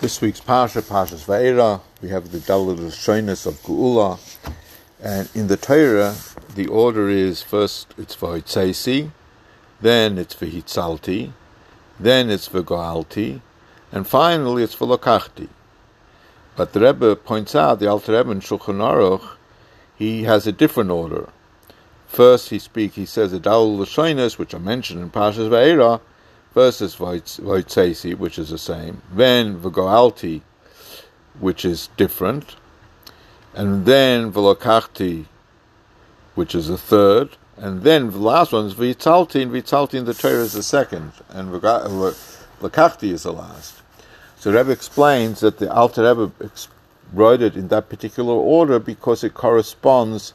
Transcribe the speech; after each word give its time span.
This 0.00 0.20
week's 0.20 0.40
Parsha, 0.40 0.80
Parshas 0.80 1.24
Va'era, 1.24 1.80
we 2.00 2.10
have 2.10 2.30
the 2.30 2.38
Dalit 2.38 2.78
Shoinus 2.92 3.46
of 3.46 3.54
Geula, 3.62 4.20
and 5.02 5.28
in 5.34 5.48
the 5.48 5.56
Torah, 5.56 6.14
the 6.54 6.68
order 6.68 7.08
is 7.08 7.42
first 7.42 7.94
it's 7.98 8.14
V'hoitzeisi, 8.14 9.10
then 9.80 10.16
it's 10.16 10.36
V'hitzalti, 10.36 11.32
then 11.98 12.30
it's 12.30 12.48
V'goalti, 12.48 13.40
and 13.90 14.06
finally 14.06 14.62
it's 14.62 14.76
V'lokachti. 14.76 15.48
But 16.54 16.74
the 16.74 16.80
Rebbe 16.80 17.16
points 17.16 17.56
out, 17.56 17.80
the 17.80 17.88
Alter 17.88 18.16
Rebbe 18.16 18.30
in 18.30 18.38
Shulchan 18.38 18.78
Aruch, 18.78 19.36
he 19.96 20.22
has 20.22 20.46
a 20.46 20.52
different 20.52 20.90
order. 20.90 21.28
First, 22.06 22.50
he 22.50 22.60
speaks, 22.60 22.94
he 22.94 23.04
says 23.04 23.32
the 23.32 23.40
Dalit 23.40 24.38
which 24.38 24.54
are 24.54 24.60
mentioned 24.60 25.00
in 25.00 25.10
Parshas 25.10 25.48
Va'era, 25.48 26.00
First 26.52 26.80
is 26.82 26.96
Voitzesi, 26.96 28.16
which 28.16 28.38
is 28.38 28.50
the 28.50 28.58
same. 28.58 29.02
Then 29.12 29.60
V'goalti, 29.60 30.42
which 31.38 31.64
is 31.64 31.88
different. 31.96 32.56
And 33.54 33.86
then 33.86 34.32
V'lokachti, 34.32 35.26
which 36.34 36.54
is 36.54 36.68
the 36.68 36.78
third. 36.78 37.36
And 37.56 37.82
then 37.82 38.10
the 38.10 38.18
last 38.18 38.52
one 38.52 38.66
is 38.66 38.74
V'yitzalti, 38.74 39.42
and 39.42 39.52
V'yitzalti 39.52 39.94
in 39.94 40.04
the 40.04 40.14
Torah 40.14 40.42
is 40.42 40.52
the 40.52 40.62
second. 40.62 41.12
And 41.28 41.50
V'lokachti 41.50 43.12
is 43.12 43.24
the 43.24 43.32
last. 43.32 43.82
So 44.38 44.52
Rebbe 44.52 44.70
explains 44.70 45.40
that 45.40 45.58
the 45.58 45.72
Alter 45.72 46.02
Rebbe 46.02 46.50
wrote 47.12 47.42
it 47.42 47.56
in 47.56 47.68
that 47.68 47.88
particular 47.88 48.34
order 48.34 48.78
because 48.78 49.24
it 49.24 49.34
corresponds 49.34 50.34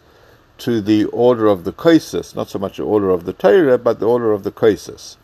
to 0.57 0.81
the 0.81 1.05
order 1.05 1.47
of 1.47 1.63
the 1.63 1.73
Kaisis, 1.73 2.35
not 2.35 2.49
so 2.49 2.59
much 2.59 2.77
the 2.77 2.83
order 2.83 3.09
of 3.09 3.25
the 3.25 3.33
Torah, 3.33 3.77
but 3.77 3.99
the 3.99 4.07
order 4.07 4.31
of 4.31 4.43
the 4.43 4.51
Kaisis. 4.51 5.17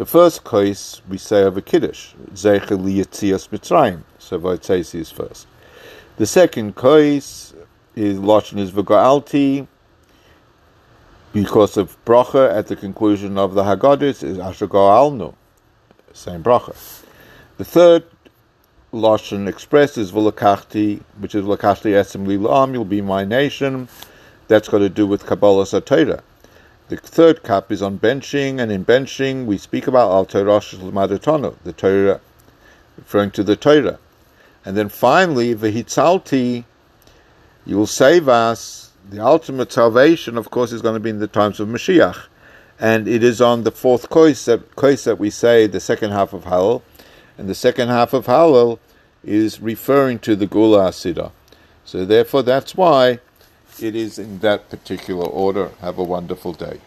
The 0.00 0.06
first 0.06 0.44
case 0.44 1.02
we 1.10 1.18
say 1.18 1.42
of 1.42 1.58
a 1.58 1.60
kiddush, 1.60 2.14
zeichel 2.32 2.80
liyatzias 2.80 3.50
mitzrayim. 3.50 4.00
So 4.18 4.38
Vaytzeisi 4.40 4.94
is 4.94 5.10
first. 5.10 5.46
The 6.16 6.24
second 6.24 6.74
case 6.74 7.52
is 7.94 8.18
lashon 8.18 8.56
is 8.60 8.70
v'ga'alti 8.70 9.66
because 11.34 11.76
of 11.76 12.02
bracha 12.06 12.50
at 12.50 12.68
the 12.68 12.76
conclusion 12.76 13.36
of 13.36 13.52
the 13.52 13.62
Haggadis 13.62 14.24
is 14.24 14.38
asher 14.38 14.68
ga'alnu, 14.68 15.34
same 16.14 16.42
bracha. 16.42 16.74
The 17.58 17.66
third 17.66 18.04
lashon 18.94 19.46
expressed 19.48 19.98
is 19.98 20.12
v'lakachti, 20.12 21.02
which 21.18 21.34
is 21.34 21.44
v'lakachti 21.44 21.92
esim 21.92 22.24
li'lam, 22.24 22.72
you'll 22.72 22.86
be 22.86 23.02
my 23.02 23.26
nation. 23.26 23.86
That's 24.48 24.66
got 24.66 24.78
to 24.78 24.88
do 24.88 25.06
with 25.06 25.26
Kabbalah 25.26 25.64
Satira. 25.64 26.22
The 26.90 26.96
third 26.96 27.44
cup 27.44 27.70
is 27.70 27.82
on 27.82 28.00
benching, 28.00 28.58
and 28.58 28.72
in 28.72 28.84
benching 28.84 29.46
we 29.46 29.58
speak 29.58 29.86
about 29.86 30.10
Al 30.10 30.24
Torah 30.24 30.58
Madatonu, 30.58 31.54
the 31.62 31.72
Torah, 31.72 32.20
referring 32.98 33.30
to 33.30 33.44
the 33.44 33.54
Torah. 33.54 34.00
And 34.64 34.76
then 34.76 34.88
finally, 34.88 35.54
Vehitzalti, 35.54 36.64
you 37.64 37.76
will 37.76 37.86
save 37.86 38.28
us. 38.28 38.90
The 39.08 39.24
ultimate 39.24 39.70
salvation, 39.70 40.36
of 40.36 40.50
course, 40.50 40.72
is 40.72 40.82
going 40.82 40.94
to 40.94 41.00
be 41.00 41.10
in 41.10 41.20
the 41.20 41.28
times 41.28 41.60
of 41.60 41.68
Mashiach. 41.68 42.26
And 42.80 43.06
it 43.06 43.22
is 43.22 43.40
on 43.40 43.62
the 43.62 43.70
fourth 43.70 44.10
kois 44.10 44.44
that, 44.46 44.74
kois 44.74 45.04
that 45.04 45.20
we 45.20 45.30
say 45.30 45.68
the 45.68 45.78
second 45.78 46.10
half 46.10 46.32
of 46.32 46.42
Hallel. 46.42 46.82
And 47.38 47.48
the 47.48 47.54
second 47.54 47.86
half 47.86 48.12
of 48.12 48.26
Hallel 48.26 48.80
is 49.22 49.60
referring 49.60 50.18
to 50.20 50.34
the 50.34 50.48
Geula 50.48 50.88
Asida. 50.88 51.30
So 51.84 52.04
therefore, 52.04 52.42
that's 52.42 52.74
why 52.74 53.20
it 53.82 53.96
is 53.96 54.18
in 54.18 54.38
that 54.40 54.68
particular 54.70 55.26
order. 55.26 55.70
Have 55.80 55.98
a 55.98 56.04
wonderful 56.04 56.52
day. 56.52 56.80